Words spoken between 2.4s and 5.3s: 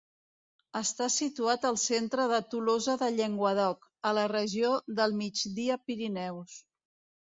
Tolosa de Llenguadoc, a la regió del